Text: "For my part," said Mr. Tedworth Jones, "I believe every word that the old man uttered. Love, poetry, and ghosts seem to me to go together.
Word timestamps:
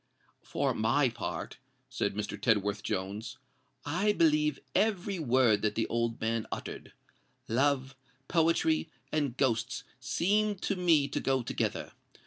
"For 0.41 0.73
my 0.73 1.09
part," 1.09 1.59
said 1.87 2.15
Mr. 2.15 2.35
Tedworth 2.41 2.81
Jones, 2.81 3.37
"I 3.85 4.13
believe 4.13 4.57
every 4.73 5.19
word 5.19 5.61
that 5.61 5.75
the 5.75 5.85
old 5.89 6.19
man 6.19 6.47
uttered. 6.51 6.93
Love, 7.47 7.95
poetry, 8.27 8.89
and 9.11 9.37
ghosts 9.37 9.83
seem 9.99 10.55
to 10.55 10.75
me 10.75 11.07
to 11.07 11.19
go 11.19 11.43
together. 11.43 11.91